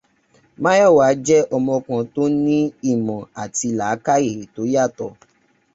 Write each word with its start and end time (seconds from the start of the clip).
Máyọ̀wá 0.63 1.07
jẹ́ 1.25 1.47
ọmọ 1.55 1.75
kan 1.85 2.01
tó 2.13 2.23
ní 2.43 2.57
ìmọ̀ 2.91 3.19
àti 3.41 3.67
làákàyè 3.79 4.33
tó 4.53 4.61
yàtọ̀. 4.73 5.09